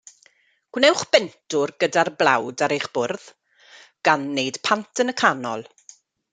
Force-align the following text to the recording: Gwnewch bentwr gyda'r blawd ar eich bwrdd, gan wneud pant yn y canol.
Gwnewch 0.77 1.03
bentwr 1.15 1.73
gyda'r 1.83 2.11
blawd 2.23 2.65
ar 2.69 2.75
eich 2.79 2.89
bwrdd, 2.97 3.29
gan 4.09 4.27
wneud 4.33 4.61
pant 4.71 5.05
yn 5.07 5.15
y 5.15 5.19
canol. 5.25 5.67